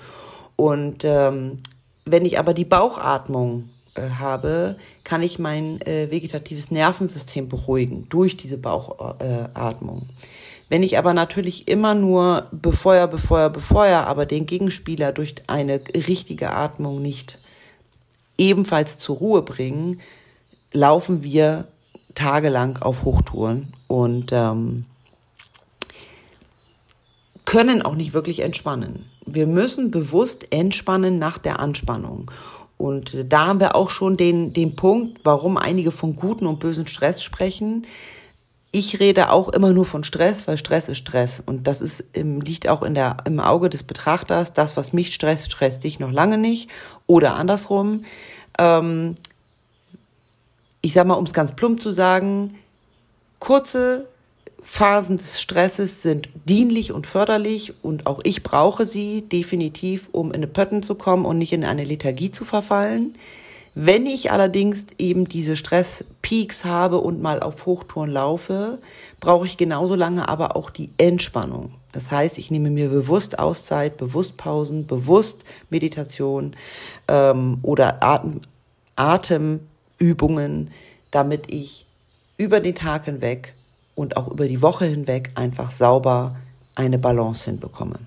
Und 0.56 1.04
ähm, 1.06 1.60
wenn 2.06 2.26
ich 2.26 2.40
aber 2.40 2.54
die 2.54 2.66
Bauchatmung 2.66 3.70
äh, 3.96 4.10
habe, 4.20 4.76
kann 5.04 5.24
ich 5.24 5.40
mein 5.40 5.82
äh, 5.82 6.10
vegetatives 6.12 6.72
Nervensystem 6.72 7.50
beruhigen 7.50 8.08
durch 8.10 8.38
diese 8.38 8.58
Bauchatmung. 8.58 10.02
Äh, 10.02 10.06
Wenn 10.72 10.84
ich 10.84 10.98
aber 10.98 11.14
natürlich 11.14 11.68
immer 11.68 11.96
nur 11.96 12.48
befeuer, 12.54 13.08
befeuer, 13.08 13.50
befeuer, 13.50 14.08
aber 14.08 14.26
den 14.26 14.46
Gegenspieler 14.46 15.12
durch 15.12 15.36
eine 15.48 15.82
richtige 16.08 16.52
Atmung 16.52 17.02
nicht 17.02 17.40
ebenfalls 18.38 18.98
zur 18.98 19.18
Ruhe 19.18 19.42
bringen, 19.42 20.00
laufen 20.72 21.24
wir 21.24 21.68
tagelang 22.16 22.78
auf 22.78 23.04
Hochtouren 23.04 23.74
und 23.90 24.32
ähm, 24.32 24.86
können 27.44 27.82
auch 27.82 27.96
nicht 27.96 28.14
wirklich 28.14 28.40
entspannen. 28.40 29.12
Wir 29.26 29.48
müssen 29.48 29.92
bewusst 29.92 30.54
entspannen 30.54 31.20
nach 31.20 31.38
der 31.38 31.60
Anspannung. 31.60 32.32
Und 32.78 33.26
da 33.28 33.48
haben 33.48 33.60
wir 33.60 33.76
auch 33.76 33.90
schon 33.90 34.16
den, 34.16 34.54
den 34.54 34.78
Punkt, 34.78 35.20
warum 35.26 35.58
einige 35.58 35.92
von 35.92 36.16
guten 36.16 36.48
und 36.48 36.60
bösen 36.60 36.88
Stress 36.88 37.22
sprechen. 37.22 37.86
Ich 38.74 39.00
rede 39.00 39.32
auch 39.32 39.50
immer 39.50 39.74
nur 39.74 39.86
von 39.86 40.06
Stress, 40.06 40.48
weil 40.48 40.58
Stress 40.58 40.88
ist 40.88 40.98
Stress. 40.98 41.44
Und 41.46 41.68
das 41.68 41.82
ist, 41.82 42.06
liegt 42.16 42.70
auch 42.70 42.84
in 42.84 42.94
der, 42.94 43.18
im 43.26 43.40
Auge 43.42 43.70
des 43.70 43.84
Betrachters. 43.84 44.54
Das, 44.54 44.78
was 44.78 44.94
mich 44.94 45.14
stresst, 45.14 45.52
stresst 45.52 45.84
dich 45.84 46.00
noch 46.00 46.12
lange 46.12 46.38
nicht. 46.38 46.70
Oder 47.06 47.36
andersrum. 47.36 48.06
Ähm, 48.58 49.16
ich 50.82 50.94
sag 50.94 51.06
mal, 51.06 51.16
um 51.16 51.26
es 51.26 51.34
ganz 51.34 51.54
plump 51.54 51.82
zu 51.82 51.92
sagen, 51.92 52.54
kurze 53.40 54.08
Phasen 54.64 55.18
des 55.18 55.42
Stresses 55.42 56.02
sind 56.02 56.30
dienlich 56.46 56.92
und 56.92 57.08
förderlich 57.08 57.74
und 57.82 58.06
auch 58.06 58.20
ich 58.24 58.44
brauche 58.44 58.86
sie 58.86 59.24
definitiv, 59.24 60.08
um 60.12 60.30
in 60.30 60.36
eine 60.36 60.48
Pötten 60.48 60.84
zu 60.84 60.96
kommen 60.96 61.26
und 61.26 61.40
nicht 61.40 61.52
in 61.52 61.66
eine 61.66 61.84
Lethargie 61.84 62.32
zu 62.32 62.46
verfallen. 62.46 63.16
Wenn 63.74 64.06
ich 64.06 64.32
allerdings 64.32 64.88
eben 64.98 65.30
diese 65.30 65.56
Stresspeaks 65.56 66.66
habe 66.66 66.98
und 66.98 67.22
mal 67.22 67.42
auf 67.42 67.66
Hochtouren 67.66 68.10
laufe, 68.10 68.80
brauche 69.22 69.46
ich 69.46 69.56
genauso 69.56 69.96
lange 69.96 70.28
aber 70.28 70.58
auch 70.58 70.70
die 70.70 70.90
Entspannung. 70.98 71.72
Das 71.94 72.12
heißt, 72.12 72.38
ich 72.38 72.52
nehme 72.52 72.70
mir 72.70 72.90
bewusst 72.90 73.40
Auszeit, 73.40 73.98
bewusst 73.98 74.36
Pausen, 74.36 74.88
bewusst 74.88 75.44
Meditation 75.70 76.56
ähm, 77.08 77.60
oder 77.64 78.04
Atem, 78.04 78.42
Atemübungen, 78.96 80.70
damit 81.12 81.52
ich 81.52 81.86
über 82.38 82.60
den 82.60 82.76
Tag 82.76 83.06
hinweg 83.06 83.54
und 83.96 84.18
auch 84.18 84.28
über 84.30 84.48
die 84.48 84.62
Woche 84.62 84.86
hinweg 84.86 85.32
einfach 85.36 85.72
sauber 85.72 86.36
eine 86.76 86.98
Balance 86.98 87.46
hinbekomme. 87.46 88.00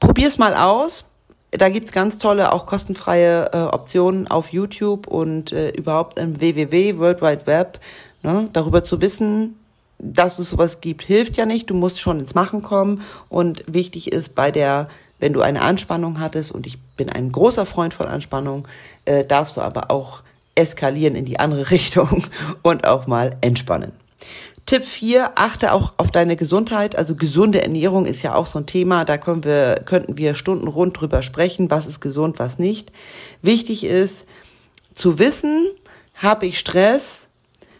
Probier's 0.00 0.38
mal 0.38 0.54
aus. 0.54 1.08
Da 1.56 1.68
gibt's 1.68 1.92
ganz 1.92 2.18
tolle, 2.18 2.52
auch 2.52 2.66
kostenfreie 2.66 3.50
äh, 3.52 3.56
Optionen 3.58 4.26
auf 4.28 4.52
YouTube 4.52 5.06
und 5.06 5.52
äh, 5.52 5.70
überhaupt 5.70 6.18
im 6.18 6.40
www, 6.40 6.98
World 6.98 7.22
Wide 7.22 7.46
Web. 7.46 7.78
Ne? 8.22 8.48
Darüber 8.52 8.82
zu 8.82 9.00
wissen, 9.00 9.56
dass 9.98 10.38
es 10.38 10.50
sowas 10.50 10.80
gibt, 10.80 11.02
hilft 11.02 11.36
ja 11.36 11.46
nicht. 11.46 11.70
Du 11.70 11.74
musst 11.74 12.00
schon 12.00 12.18
ins 12.18 12.34
Machen 12.34 12.62
kommen. 12.62 13.02
Und 13.28 13.64
wichtig 13.66 14.10
ist 14.10 14.34
bei 14.34 14.50
der, 14.50 14.88
wenn 15.20 15.32
du 15.32 15.42
eine 15.42 15.62
Anspannung 15.62 16.18
hattest, 16.18 16.50
und 16.50 16.66
ich 16.66 16.78
bin 16.96 17.08
ein 17.08 17.30
großer 17.30 17.66
Freund 17.66 17.94
von 17.94 18.06
Anspannung, 18.06 18.66
äh, 19.04 19.24
darfst 19.24 19.56
du 19.56 19.60
aber 19.60 19.90
auch 19.90 20.22
eskalieren 20.56 21.14
in 21.14 21.24
die 21.24 21.38
andere 21.38 21.70
Richtung 21.70 22.24
und 22.62 22.86
auch 22.86 23.06
mal 23.06 23.36
entspannen. 23.40 23.92
Tipp 24.66 24.84
4, 24.84 25.32
achte 25.34 25.72
auch 25.72 25.94
auf 25.98 26.10
deine 26.10 26.36
Gesundheit. 26.36 26.96
Also 26.96 27.14
gesunde 27.16 27.62
Ernährung 27.62 28.06
ist 28.06 28.22
ja 28.22 28.34
auch 28.34 28.46
so 28.46 28.58
ein 28.58 28.66
Thema. 28.66 29.04
Da 29.04 29.18
können 29.18 29.44
wir, 29.44 29.82
könnten 29.84 30.16
wir 30.16 30.34
Stunden 30.34 30.68
rund 30.68 30.98
drüber 30.98 31.22
sprechen, 31.22 31.70
was 31.70 31.86
ist 31.86 32.00
gesund, 32.00 32.38
was 32.38 32.58
nicht. 32.58 32.90
Wichtig 33.42 33.84
ist 33.84 34.26
zu 34.94 35.18
wissen, 35.18 35.68
habe 36.14 36.46
ich 36.46 36.58
Stress, 36.58 37.28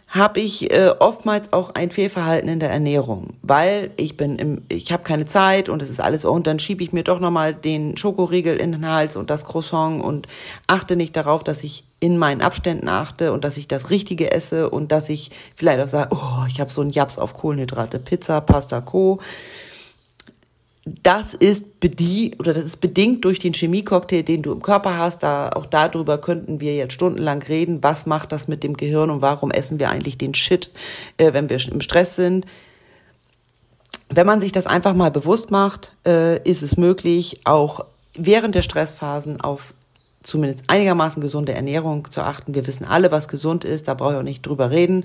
habe 0.07 0.39
ich 0.39 0.71
äh, 0.71 0.93
oftmals 0.99 1.51
auch 1.51 1.71
ein 1.73 1.89
Fehlverhalten 1.89 2.47
in 2.49 2.59
der 2.59 2.69
Ernährung, 2.69 3.33
weil 3.41 3.91
ich 3.97 4.15
bin 4.15 4.37
im, 4.37 4.61
ich 4.69 4.91
habe 4.91 5.03
keine 5.03 5.25
Zeit 5.25 5.67
und 5.67 5.81
es 5.81 5.89
ist 5.89 5.99
alles 5.99 6.23
und 6.23 6.45
dann 6.47 6.59
schiebe 6.59 6.83
ich 6.83 6.93
mir 6.93 7.03
doch 7.03 7.19
nochmal 7.19 7.53
den 7.53 7.97
Schokoriegel 7.97 8.57
in 8.57 8.71
den 8.71 8.87
Hals 8.87 9.15
und 9.15 9.29
das 9.29 9.45
Croissant 9.45 10.03
und 10.03 10.27
achte 10.67 10.95
nicht 10.95 11.15
darauf, 11.15 11.43
dass 11.43 11.63
ich 11.63 11.83
in 12.05 12.19
meinen 12.19 12.41
Abständen 12.41 12.87
achte 12.87 13.33
und 13.33 13.43
dass 13.43 13.57
ich 13.57 13.67
das 13.67 13.89
Richtige 13.89 14.31
esse 14.31 14.69
und 14.69 14.91
dass 14.91 15.09
ich 15.09 15.31
vielleicht 15.55 15.81
auch 15.81 15.87
sage, 15.87 16.15
oh, 16.15 16.45
ich 16.47 16.61
habe 16.61 16.69
so 16.69 16.81
einen 16.81 16.91
Japs 16.91 17.17
auf 17.17 17.33
Kohlenhydrate, 17.33 17.97
Pizza, 17.97 18.41
Pasta, 18.41 18.81
Co 18.81 19.19
das 20.85 21.33
ist 21.33 21.79
bedient 21.79 22.39
oder 22.39 22.53
das 22.53 22.63
ist 22.63 22.79
bedingt 22.79 23.25
durch 23.25 23.39
den 23.39 23.53
Chemiecocktail, 23.53 24.21
den 24.21 24.43
du 24.43 24.51
im 24.51 24.61
Körper 24.61 24.99
hast. 24.99 25.23
Da 25.23 25.49
auch 25.49 25.65
darüber 25.65 26.19
könnten 26.19 26.61
wir 26.61 26.75
jetzt 26.75 26.93
stundenlang 26.93 27.41
reden. 27.41 27.81
Was 27.81 28.05
macht 28.05 28.31
das 28.31 28.47
mit 28.47 28.61
dem 28.61 28.77
Gehirn 28.77 29.09
und 29.09 29.21
warum 29.21 29.49
essen 29.49 29.79
wir 29.79 29.89
eigentlich 29.89 30.19
den 30.19 30.35
Shit, 30.35 30.71
äh, 31.17 31.33
wenn 31.33 31.49
wir 31.49 31.57
im 31.71 31.81
Stress 31.81 32.15
sind? 32.15 32.45
Wenn 34.09 34.27
man 34.27 34.41
sich 34.41 34.51
das 34.51 34.67
einfach 34.67 34.93
mal 34.93 35.09
bewusst 35.09 35.49
macht, 35.49 35.93
äh, 36.05 36.37
ist 36.47 36.61
es 36.61 36.77
möglich, 36.77 37.39
auch 37.45 37.85
während 38.13 38.53
der 38.53 38.61
Stressphasen 38.61 39.41
auf 39.41 39.73
zumindest 40.25 40.63
einigermaßen 40.67 41.21
gesunde 41.21 41.53
Ernährung 41.53 42.09
zu 42.11 42.21
achten. 42.21 42.55
Wir 42.55 42.65
wissen 42.67 42.85
alle, 42.85 43.11
was 43.11 43.27
gesund 43.27 43.63
ist, 43.63 43.87
da 43.87 43.93
brauche 43.93 44.13
ich 44.13 44.17
auch 44.17 44.23
nicht 44.23 44.45
drüber 44.45 44.71
reden. 44.71 45.03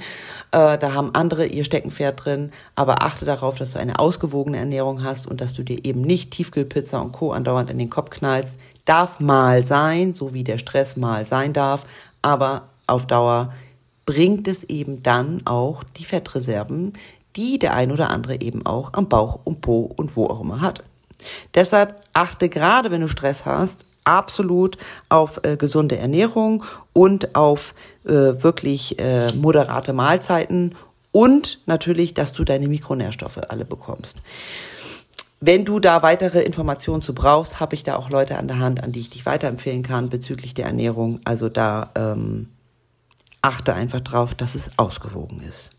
Äh, 0.50 0.78
da 0.78 0.94
haben 0.94 1.14
andere 1.14 1.46
ihr 1.46 1.64
Steckenpferd 1.64 2.24
drin, 2.24 2.52
aber 2.74 3.02
achte 3.02 3.24
darauf, 3.24 3.56
dass 3.56 3.72
du 3.72 3.78
eine 3.78 3.98
ausgewogene 3.98 4.56
Ernährung 4.56 5.04
hast 5.04 5.26
und 5.26 5.40
dass 5.40 5.52
du 5.54 5.62
dir 5.62 5.84
eben 5.84 6.00
nicht 6.00 6.30
Tiefkühlpizza 6.30 6.98
und 6.98 7.12
Co. 7.12 7.32
andauernd 7.32 7.70
in 7.70 7.78
den 7.78 7.90
Kopf 7.90 8.10
knallst. 8.10 8.58
Darf 8.84 9.20
mal 9.20 9.64
sein, 9.64 10.14
so 10.14 10.32
wie 10.32 10.44
der 10.44 10.58
Stress 10.58 10.96
mal 10.96 11.26
sein 11.26 11.52
darf, 11.52 11.84
aber 12.22 12.68
auf 12.86 13.06
Dauer 13.06 13.52
bringt 14.06 14.48
es 14.48 14.64
eben 14.64 15.02
dann 15.02 15.46
auch 15.46 15.84
die 15.84 16.04
Fettreserven, 16.04 16.94
die 17.36 17.58
der 17.58 17.74
ein 17.74 17.92
oder 17.92 18.10
andere 18.10 18.40
eben 18.40 18.66
auch 18.66 18.94
am 18.94 19.08
Bauch 19.08 19.40
und 19.44 19.60
Po 19.60 19.82
und 19.96 20.16
wo 20.16 20.26
auch 20.26 20.40
immer 20.40 20.60
hat. 20.60 20.82
Deshalb 21.54 22.02
achte 22.12 22.48
gerade, 22.48 22.90
wenn 22.90 23.02
du 23.02 23.08
Stress 23.08 23.44
hast, 23.44 23.84
absolut 24.04 24.78
auf 25.08 25.40
äh, 25.44 25.56
gesunde 25.56 25.98
Ernährung 25.98 26.64
und 26.92 27.34
auf 27.34 27.74
äh, 28.04 28.10
wirklich 28.10 28.98
äh, 28.98 29.28
moderate 29.34 29.92
Mahlzeiten 29.92 30.74
und 31.12 31.60
natürlich, 31.66 32.14
dass 32.14 32.32
du 32.32 32.44
deine 32.44 32.68
Mikronährstoffe 32.68 33.40
alle 33.48 33.64
bekommst. 33.64 34.22
Wenn 35.40 35.64
du 35.64 35.80
da 35.80 36.02
weitere 36.02 36.42
Informationen 36.42 37.02
zu 37.02 37.14
brauchst, 37.14 37.60
habe 37.60 37.74
ich 37.74 37.82
da 37.82 37.96
auch 37.96 38.10
Leute 38.10 38.36
an 38.36 38.46
der 38.46 38.58
Hand, 38.58 38.82
an 38.82 38.92
die 38.92 39.00
ich 39.00 39.10
dich 39.10 39.24
weiterempfehlen 39.24 39.82
kann 39.82 40.10
bezüglich 40.10 40.52
der 40.52 40.66
Ernährung. 40.66 41.20
Also 41.24 41.48
da 41.48 41.90
ähm, 41.94 42.48
achte 43.40 43.72
einfach 43.74 44.02
drauf, 44.02 44.34
dass 44.34 44.54
es 44.54 44.70
ausgewogen 44.76 45.40
ist. 45.40 45.70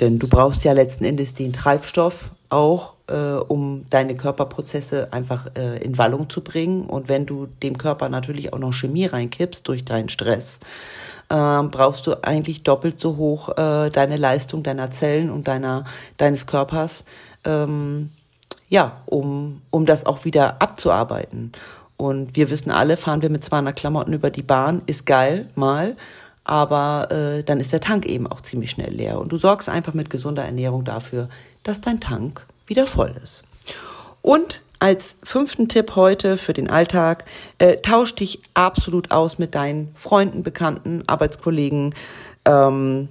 Denn 0.00 0.18
du 0.18 0.28
brauchst 0.28 0.64
ja 0.64 0.72
letzten 0.72 1.04
Endes 1.04 1.34
den 1.34 1.52
Treibstoff 1.52 2.30
auch, 2.48 2.94
äh, 3.06 3.14
um 3.14 3.84
deine 3.90 4.16
Körperprozesse 4.16 5.12
einfach 5.12 5.46
äh, 5.56 5.78
in 5.82 5.98
Wallung 5.98 6.30
zu 6.30 6.42
bringen. 6.42 6.86
Und 6.86 7.08
wenn 7.08 7.26
du 7.26 7.46
dem 7.62 7.78
Körper 7.78 8.08
natürlich 8.08 8.52
auch 8.52 8.58
noch 8.58 8.72
Chemie 8.72 9.06
reinkippst 9.06 9.66
durch 9.66 9.84
deinen 9.84 10.08
Stress, 10.08 10.60
äh, 11.28 11.62
brauchst 11.62 12.06
du 12.06 12.22
eigentlich 12.22 12.62
doppelt 12.62 13.00
so 13.00 13.16
hoch 13.16 13.50
äh, 13.50 13.90
deine 13.90 14.16
Leistung 14.16 14.62
deiner 14.62 14.90
Zellen 14.90 15.30
und 15.30 15.48
deiner, 15.48 15.84
deines 16.16 16.46
Körpers, 16.46 17.04
ähm, 17.44 18.10
ja, 18.68 19.02
um, 19.06 19.62
um 19.70 19.86
das 19.86 20.06
auch 20.06 20.24
wieder 20.24 20.60
abzuarbeiten. 20.60 21.52
Und 21.96 22.34
wir 22.34 22.50
wissen 22.50 22.70
alle, 22.70 22.96
fahren 22.96 23.22
wir 23.22 23.30
mit 23.30 23.44
200 23.44 23.76
Klamotten 23.76 24.12
über 24.12 24.30
die 24.30 24.42
Bahn, 24.42 24.82
ist 24.86 25.06
geil, 25.06 25.48
mal 25.54 25.96
aber 26.44 27.10
äh, 27.10 27.42
dann 27.42 27.58
ist 27.58 27.72
der 27.72 27.80
Tank 27.80 28.06
eben 28.06 28.26
auch 28.26 28.42
ziemlich 28.42 28.70
schnell 28.70 28.92
leer. 28.92 29.18
Und 29.18 29.32
du 29.32 29.38
sorgst 29.38 29.68
einfach 29.68 29.94
mit 29.94 30.10
gesunder 30.10 30.44
Ernährung 30.44 30.84
dafür, 30.84 31.28
dass 31.62 31.80
dein 31.80 32.00
Tank 32.00 32.46
wieder 32.66 32.86
voll 32.86 33.14
ist. 33.22 33.42
Und 34.20 34.60
als 34.78 35.16
fünften 35.22 35.68
Tipp 35.68 35.96
heute 35.96 36.36
für 36.36 36.52
den 36.52 36.68
Alltag, 36.68 37.24
äh, 37.58 37.78
tausch 37.78 38.14
dich 38.14 38.40
absolut 38.52 39.10
aus 39.10 39.38
mit 39.38 39.54
deinen 39.54 39.94
Freunden, 39.96 40.42
Bekannten, 40.42 41.02
Arbeitskollegen 41.06 41.94
ähm, 42.44 43.08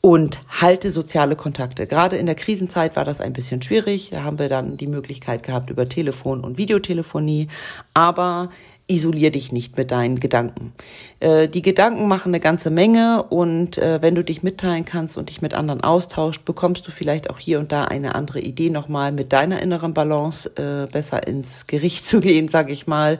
und 0.00 0.40
halte 0.48 0.92
soziale 0.92 1.34
Kontakte. 1.34 1.88
Gerade 1.88 2.16
in 2.16 2.26
der 2.26 2.36
Krisenzeit 2.36 2.94
war 2.94 3.04
das 3.04 3.20
ein 3.20 3.32
bisschen 3.32 3.60
schwierig. 3.60 4.10
Da 4.10 4.22
haben 4.22 4.38
wir 4.38 4.48
dann 4.48 4.76
die 4.76 4.86
Möglichkeit 4.86 5.42
gehabt 5.42 5.70
über 5.70 5.88
Telefon 5.88 6.42
und 6.44 6.58
Videotelefonie. 6.58 7.48
Aber 7.94 8.50
isolier 8.88 9.30
dich 9.30 9.52
nicht 9.52 9.76
mit 9.76 9.90
deinen 9.90 10.18
Gedanken. 10.18 10.72
Äh, 11.20 11.48
die 11.48 11.62
Gedanken 11.62 12.08
machen 12.08 12.30
eine 12.30 12.40
ganze 12.40 12.70
Menge 12.70 13.22
und 13.22 13.78
äh, 13.78 14.00
wenn 14.02 14.14
du 14.14 14.24
dich 14.24 14.42
mitteilen 14.42 14.84
kannst 14.84 15.18
und 15.18 15.28
dich 15.28 15.42
mit 15.42 15.54
anderen 15.54 15.82
austauscht, 15.82 16.44
bekommst 16.44 16.86
du 16.86 16.90
vielleicht 16.90 17.30
auch 17.30 17.38
hier 17.38 17.58
und 17.58 17.70
da 17.70 17.84
eine 17.84 18.14
andere 18.14 18.40
Idee 18.40 18.70
nochmal 18.70 19.12
mit 19.12 19.32
deiner 19.32 19.60
inneren 19.60 19.94
Balance 19.94 20.50
äh, 20.56 20.90
besser 20.90 21.26
ins 21.26 21.66
Gericht 21.66 22.06
zu 22.08 22.20
gehen, 22.20 22.48
sag 22.48 22.70
ich 22.70 22.86
mal, 22.86 23.18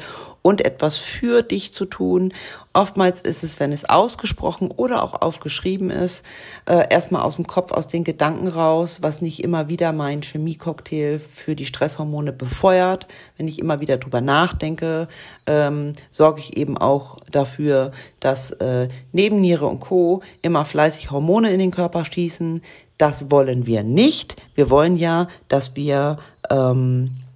und 0.48 0.64
etwas 0.64 0.96
für 0.96 1.42
dich 1.42 1.74
zu 1.74 1.84
tun. 1.84 2.32
Oftmals 2.72 3.20
ist 3.20 3.44
es, 3.44 3.60
wenn 3.60 3.70
es 3.70 3.86
ausgesprochen 3.86 4.70
oder 4.70 5.02
auch 5.02 5.20
aufgeschrieben 5.20 5.90
ist, 5.90 6.24
äh, 6.64 6.86
erstmal 6.88 7.20
aus 7.20 7.36
dem 7.36 7.46
Kopf, 7.46 7.70
aus 7.70 7.86
den 7.86 8.02
Gedanken 8.02 8.48
raus, 8.48 9.00
was 9.02 9.20
nicht 9.20 9.44
immer 9.44 9.68
wieder 9.68 9.92
mein 9.92 10.22
Chemiecocktail 10.22 11.18
für 11.18 11.54
die 11.54 11.66
Stresshormone 11.66 12.32
befeuert. 12.32 13.06
Wenn 13.36 13.46
ich 13.46 13.58
immer 13.58 13.80
wieder 13.80 13.98
drüber 13.98 14.22
nachdenke, 14.22 15.08
ähm, 15.46 15.92
sorge 16.10 16.40
ich 16.40 16.56
eben 16.56 16.78
auch 16.78 17.18
dafür, 17.30 17.92
dass 18.18 18.50
äh, 18.52 18.88
Nebenniere 19.12 19.66
und 19.66 19.80
Co. 19.80 20.22
immer 20.40 20.64
fleißig 20.64 21.10
Hormone 21.10 21.50
in 21.50 21.58
den 21.58 21.72
Körper 21.72 22.06
schießen. 22.06 22.62
Das 22.96 23.30
wollen 23.30 23.66
wir 23.66 23.82
nicht. 23.82 24.36
Wir 24.54 24.70
wollen 24.70 24.96
ja, 24.96 25.28
dass 25.48 25.76
wir 25.76 26.18
ähm, 26.48 27.10
äh, 27.10 27.27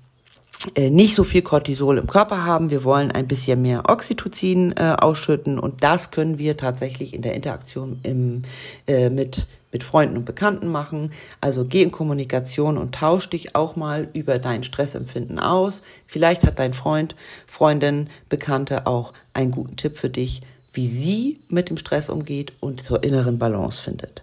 nicht 0.77 1.15
so 1.15 1.25
viel 1.25 1.43
Cortisol 1.43 1.99
im 1.99 2.07
Körper 2.07 2.45
haben. 2.45 2.71
Wir 2.71 2.85
wollen 2.85 3.11
ein 3.11 3.27
bisschen 3.27 3.63
mehr 3.63 3.89
Oxytocin 3.89 4.75
äh, 4.77 4.95
ausschütten 4.99 5.59
und 5.59 5.83
das 5.83 6.11
können 6.11 6.39
wir 6.39 6.57
tatsächlich 6.57 7.15
in 7.15 7.23
der 7.23 7.35
Interaktion 7.35 8.01
im, 8.03 8.43
äh, 8.87 9.11
mit 9.11 9.47
mit 9.73 9.83
Freunden 9.83 10.19
und 10.19 10.27
Bekannten 10.27 10.69
machen. 10.69 11.13
Also 11.41 11.65
geh 11.65 11.83
in 11.83 11.91
Kommunikation 11.91 12.79
und 12.79 12.95
tausch 12.95 13.29
dich 13.31 13.57
auch 13.57 13.75
mal 13.75 14.09
über 14.13 14.39
dein 14.39 14.63
Stressempfinden 14.63 15.39
aus. 15.39 15.83
Vielleicht 16.07 16.45
hat 16.45 16.59
dein 16.59 16.75
Freund, 16.75 17.17
Freundin, 17.47 18.09
Bekannte 18.29 18.87
auch 18.87 19.15
einen 19.33 19.51
guten 19.51 19.77
Tipp 19.77 19.97
für 19.97 20.11
dich, 20.11 20.43
wie 20.73 20.87
sie 20.87 21.41
mit 21.49 21.71
dem 21.71 21.79
Stress 21.79 22.11
umgeht 22.11 22.53
und 22.61 22.83
zur 22.83 23.03
inneren 23.03 23.39
Balance 23.39 23.81
findet. 23.81 24.23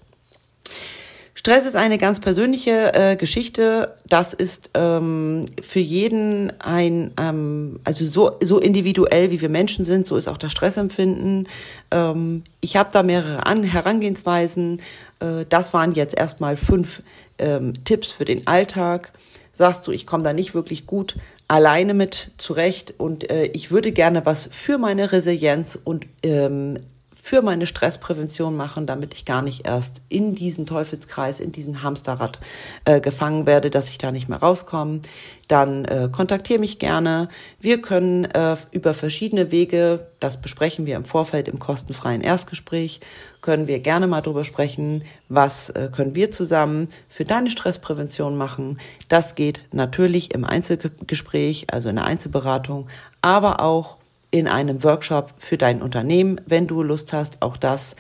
Stress 1.50 1.66
ist 1.66 1.76
eine 1.76 1.98
ganz 1.98 2.20
persönliche 2.20 2.94
äh, 2.94 3.16
Geschichte. 3.16 3.96
Das 4.08 4.36
ist 4.36 4.70
ähm, 4.76 5.48
für 5.60 5.80
jeden 5.80 6.54
ein, 6.62 7.12
ähm, 7.20 7.80
also 7.84 8.06
so, 8.06 8.34
so 8.40 8.60
individuell 8.60 9.32
wie 9.32 9.42
wir 9.42 9.50
Menschen 9.50 9.84
sind, 9.84 10.06
so 10.06 10.16
ist 10.16 10.28
auch 10.28 10.38
das 10.38 10.52
Stressempfinden. 10.52 11.48
Ähm, 11.90 12.44
ich 12.62 12.78
habe 12.78 12.92
da 12.94 13.02
mehrere 13.02 13.48
An 13.48 13.64
Herangehensweisen. 13.64 14.80
Äh, 15.22 15.46
das 15.50 15.74
waren 15.74 15.94
jetzt 15.94 16.16
erstmal 16.16 16.56
fünf 16.56 17.02
ähm, 17.40 17.84
Tipps 17.84 18.12
für 18.12 18.26
den 18.26 18.46
Alltag. 18.46 19.12
Sagst 19.52 19.88
du, 19.88 19.92
ich 19.92 20.06
komme 20.06 20.24
da 20.24 20.34
nicht 20.34 20.54
wirklich 20.54 20.86
gut 20.86 21.16
alleine 21.48 21.96
mit 21.96 22.30
zurecht 22.38 22.94
und 23.00 23.28
äh, 23.32 23.46
ich 23.46 23.72
würde 23.72 23.92
gerne 23.92 24.24
was 24.24 24.48
für 24.52 24.78
meine 24.78 25.12
Resilienz 25.12 25.80
und 25.84 26.06
ähm, 26.22 26.78
für 27.30 27.44
meine 27.44 27.68
Stressprävention 27.68 28.58
machen, 28.58 28.88
damit 28.88 29.14
ich 29.14 29.24
gar 29.24 29.44
nicht 29.44 29.68
erst 29.68 30.02
in 30.10 30.34
diesen 30.34 30.66
Teufelskreis, 30.66 31.40
in 31.40 31.52
diesen 31.52 31.84
Hamsterrad 31.84 32.40
äh, 32.86 33.00
gefangen 33.00 33.46
werde, 33.46 33.70
dass 33.70 33.88
ich 33.90 34.00
da 34.00 34.12
nicht 34.12 34.30
mehr 34.30 34.40
rauskomme, 34.40 35.02
dann 35.48 35.86
äh, 35.86 36.10
kontaktiere 36.12 36.58
mich 36.58 36.80
gerne. 36.80 37.30
Wir 37.60 37.84
können 37.84 38.26
äh, 38.26 38.58
über 38.72 38.96
verschiedene 38.96 39.52
Wege, 39.52 40.08
das 40.20 40.42
besprechen 40.42 40.88
wir 40.88 40.96
im 40.96 41.06
Vorfeld 41.06 41.48
im 41.48 41.60
kostenfreien 41.60 42.22
Erstgespräch, 42.22 43.00
können 43.42 43.68
wir 43.68 43.78
gerne 43.78 44.08
mal 44.08 44.22
drüber 44.22 44.44
sprechen, 44.44 45.04
was 45.28 45.70
äh, 45.70 45.90
können 45.96 46.16
wir 46.16 46.32
zusammen 46.32 46.88
für 47.10 47.26
deine 47.26 47.52
Stressprävention 47.52 48.38
machen. 48.38 48.80
Das 49.08 49.36
geht 49.36 49.62
natürlich 49.72 50.34
im 50.34 50.46
Einzelgespräch, 50.46 51.68
also 51.72 51.90
in 51.90 51.98
der 51.98 52.06
Einzelberatung, 52.06 52.88
aber 53.22 53.60
auch 53.60 53.99
in 54.32 54.48
einem 54.48 54.84
Workshop 54.84 55.34
für 55.38 55.58
dein 55.58 55.82
Unternehmen, 55.82 56.40
wenn 56.46 56.68
du 56.68 56.84
Lust 56.84 57.14
hast, 57.14 57.42
auch 57.42 57.58
das 57.58 57.96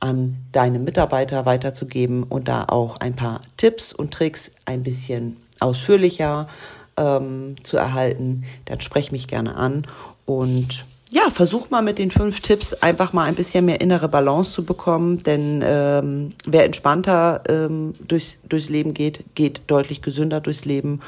an 0.00 0.36
deine 0.52 0.78
Mitarbeiter 0.78 1.46
weiterzugeben 1.46 2.22
und 2.22 2.48
da 2.48 2.64
auch 2.68 2.98
ein 2.98 3.16
paar 3.16 3.40
Tipps 3.56 3.92
und 3.92 4.12
Tricks 4.12 4.52
ein 4.64 4.82
bisschen 4.82 5.36
ausführlicher 5.60 6.48
ähm, 6.96 7.56
zu 7.64 7.76
erhalten, 7.76 8.44
dann 8.66 8.80
sprech 8.80 9.12
mich 9.12 9.28
gerne 9.28 9.56
an. 9.56 9.86
Und 10.24 10.84
ja, 11.10 11.30
versuch 11.30 11.70
mal 11.70 11.82
mit 11.82 11.98
den 11.98 12.10
fünf 12.10 12.40
Tipps 12.40 12.74
einfach 12.74 13.12
mal 13.12 13.24
ein 13.24 13.34
bisschen 13.34 13.64
mehr 13.64 13.80
innere 13.80 14.08
Balance 14.08 14.52
zu 14.52 14.64
bekommen, 14.64 15.22
denn 15.22 15.62
ähm, 15.64 16.30
wer 16.46 16.64
entspannter 16.64 17.42
ähm, 17.48 17.94
durchs, 18.06 18.38
durchs 18.48 18.68
Leben 18.68 18.94
geht, 18.94 19.24
geht 19.34 19.62
deutlich 19.68 20.02
gesünder 20.02 20.40
durchs 20.40 20.64
Leben 20.64 21.00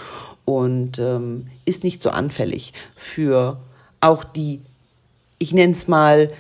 und 0.47 0.99
ähm, 0.99 1.49
ist 1.65 1.85
nicht 1.85 2.03
so 2.03 2.11
anfällig 2.11 2.73
für 2.97 3.59
auch 4.01 4.25
die, 4.25 4.61
ich 5.39 5.53
nenne 5.53 5.73
es 5.73 5.89
mal, 5.89 6.31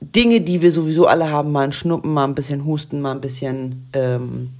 Dinge, 0.00 0.40
die 0.40 0.60
wir 0.62 0.70
sowieso 0.70 1.06
alle 1.06 1.30
haben, 1.30 1.52
mal 1.52 1.64
ein 1.64 1.72
Schnuppen, 1.72 2.12
mal 2.12 2.24
ein 2.24 2.34
bisschen 2.34 2.64
Husten, 2.64 3.00
mal 3.00 3.12
ein 3.12 3.20
bisschen 3.20 3.88
ähm, 3.94 4.50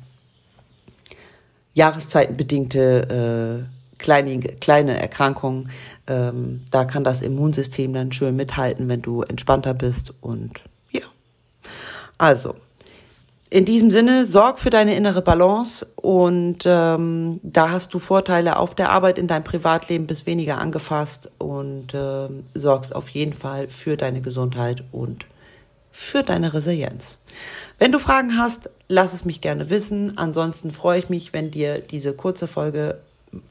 jahreszeitenbedingte 1.75 3.67
äh, 3.69 3.99
kleine, 3.99 4.39
kleine 4.39 4.99
Erkrankungen. 4.99 5.71
Ähm, 6.07 6.63
da 6.71 6.85
kann 6.85 7.05
das 7.05 7.21
Immunsystem 7.21 7.93
dann 7.93 8.13
schön 8.13 8.37
mithalten, 8.37 8.89
wenn 8.89 9.03
du 9.03 9.23
entspannter 9.23 9.75
bist. 9.75 10.15
Und 10.21 10.63
ja, 10.93 11.03
also 12.17 12.55
in 13.55 13.65
diesem 13.65 13.93
Sinne, 13.93 14.27
sorg 14.27 14.59
für 14.59 14.71
deine 14.71 14.97
innere 14.97 15.23
Balance 15.23 15.87
und 15.95 16.65
ähm, 16.65 17.39
da 17.45 17.71
hast 17.71 17.95
du 17.95 18.01
Vorteile 18.01 18.57
auf 18.57 18.75
der 18.75 18.91
Arbeit, 18.91 19.17
in 19.17 19.29
deinem 19.29 19.45
Privatleben, 19.45 20.09
bist 20.09 20.27
weniger 20.27 20.59
angefasst 20.59 21.31
und 21.39 21.95
ähm, 21.95 22.47
sorgst 22.55 22.93
auf 22.93 23.09
jeden 23.11 23.33
Fall 23.33 23.69
für 23.69 23.97
deine 23.97 24.23
Gesundheit 24.23 24.83
und 24.91 25.27
für 25.93 26.25
deine 26.25 26.53
Resilienz. 26.53 27.21
Wenn 27.79 27.93
du 27.93 28.01
Fragen 28.01 28.37
hast, 28.37 28.71
lass 28.89 29.15
es 29.15 29.25
mich 29.25 29.41
gerne 29.41 29.71
wissen. 29.71 30.19
Ansonsten 30.19 30.73
freue 30.73 30.99
ich 30.99 31.09
mich, 31.09 31.33
wenn 31.33 31.53
dir 31.53 31.79
diese 31.79 32.13
kurze 32.13 32.49
Folge 32.49 32.99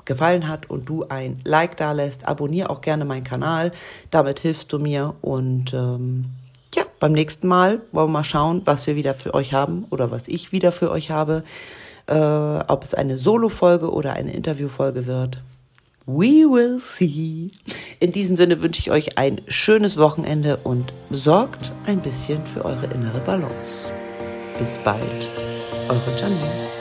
gefallen 0.04 0.50
hat 0.50 0.70
und 0.70 0.90
du 0.90 1.06
ein 1.08 1.38
Like 1.46 1.78
da 1.78 1.94
lässt. 1.94 2.28
Abonniere 2.28 2.70
auch 2.70 2.82
gerne 2.82 3.06
meinen 3.06 3.24
Kanal. 3.24 3.72
Damit 4.12 4.42
hilfst 4.42 4.74
du 4.74 4.80
mir 4.80 5.16
und 5.22 5.74
ähm, 5.74 6.26
beim 7.04 7.12
nächsten 7.12 7.50
Mal 7.50 7.82
wollen 7.92 8.08
wir 8.08 8.14
mal 8.14 8.24
schauen, 8.24 8.62
was 8.64 8.88
wir 8.88 8.96
wieder 8.96 9.14
für 9.14 9.34
euch 9.34 9.52
haben 9.52 9.86
oder 9.90 10.10
was 10.10 10.30
ich 10.30 10.54
wieder 10.54 10.72
für 10.72 10.90
euch 10.90 11.12
habe. 11.12 11.44
Äh, 12.08 12.16
ob 12.16 12.82
es 12.82 12.94
eine 12.94 13.18
Solo-Folge 13.18 13.92
oder 13.92 14.14
eine 14.14 14.32
Interview-Folge 14.32 15.06
wird. 15.06 15.44
We 16.06 16.48
will 16.50 16.80
see. 16.80 17.52
In 18.00 18.12
diesem 18.12 18.38
Sinne 18.38 18.62
wünsche 18.62 18.80
ich 18.80 18.90
euch 18.90 19.18
ein 19.18 19.42
schönes 19.50 19.98
Wochenende 19.98 20.56
und 20.64 20.94
sorgt 21.10 21.74
ein 21.88 22.00
bisschen 22.00 22.46
für 22.46 22.64
eure 22.64 22.86
innere 22.86 23.20
Balance. 23.20 23.92
Bis 24.58 24.78
bald, 24.78 25.30
eure 25.90 26.18
Janine. 26.18 26.73